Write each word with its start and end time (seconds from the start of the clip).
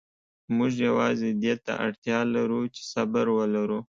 موږ 0.55 0.71
یوازې 0.87 1.29
دې 1.41 1.53
ته 1.65 1.73
اړتیا 1.85 2.19
لرو 2.35 2.61
چې 2.75 2.81
صبر 2.93 3.25
ولرو. 3.37 3.79